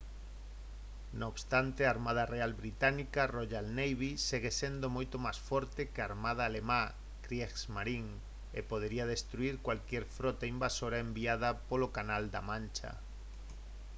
non 1.19 1.29
obstante 1.33 1.81
a 1.83 1.91
armada 1.95 2.25
real 2.35 2.51
británica 2.63 3.31
«royal 3.37 3.67
navy» 3.81 4.11
segue 4.29 4.51
sendo 4.61 4.87
moito 4.97 5.15
máis 5.25 5.39
forte 5.49 5.81
que 5.91 5.99
a 6.01 6.07
armada 6.11 6.41
alemá 6.45 6.81
«kriegsmarine» 7.25 8.15
e 8.57 8.59
podería 8.71 9.05
destruír 9.13 9.55
calquera 9.65 10.11
frota 10.17 10.49
invasora 10.55 11.03
enviada 11.07 11.49
polo 11.69 11.87
canal 11.97 12.23
da 12.33 12.41
mancha 12.49 12.91